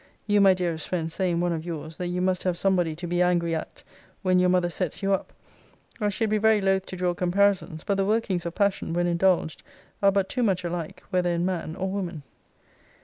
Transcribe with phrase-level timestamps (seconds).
[0.25, 3.05] You, my dearest friend, say, in one of yours,* that you must have somebody to
[3.05, 3.83] be angry at,
[4.23, 5.31] when your mother sets you up.
[5.99, 9.61] I should be very loth to draw comparisons; but the workings of passion, when indulged,
[10.01, 12.23] are but too much alike, whether in man or woman.